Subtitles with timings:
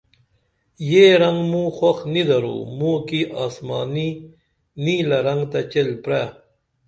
[0.91, 4.09] یہ رنگ موں خوخ نی درو، موں کی آسمانی
[4.83, 6.23] نیلہ رنگ تہ چیل پرے۔